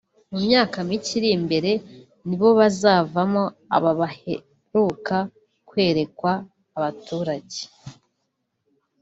[0.31, 1.71] mu myaka mike iri mbere
[2.27, 3.43] ni bo bazavamo
[3.75, 5.17] aba baheruka
[5.67, 6.31] kwerekwa
[6.77, 7.61] abaturage